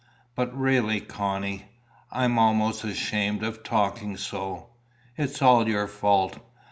[0.33, 1.65] But really, Connie,
[2.11, 4.69] I am almost ashamed of talking so.
[5.15, 6.39] It is all your fault.